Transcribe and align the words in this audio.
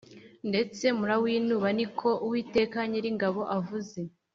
ndetse 0.49 0.85
murawinuba 0.97 1.67
ni 1.77 1.85
ko 1.97 2.09
Uwiteka 2.25 2.77
Nyiringabo 2.89 3.41
avuga 3.57 3.93